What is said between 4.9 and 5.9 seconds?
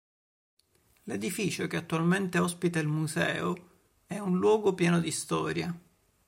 di storia.